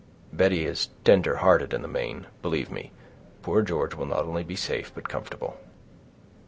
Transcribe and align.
"Betty 0.33 0.65
is 0.65 0.89
tender 1.03 1.35
hearted 1.35 1.75
in 1.75 1.83
the 1.83 1.87
main; 1.87 2.25
believe 2.41 2.71
me, 2.71 2.91
poor 3.43 3.61
George 3.61 3.93
will 3.93 4.07
not 4.07 4.25
only 4.25 4.43
be 4.43 4.55
safe, 4.55 4.91
but 4.95 5.07
comfortable." 5.07 5.57